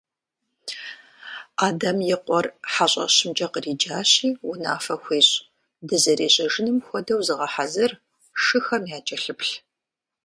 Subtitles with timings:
[1.67, 5.33] Адэм и къуэр хьэщӀэщымкӀэ къриджащи унафэ хуещӀ:–
[5.87, 7.91] Дызэрежьэнум хуэдэу зыгъэхьэзыр,
[8.43, 9.53] шыхэм якӀэлъыплъ.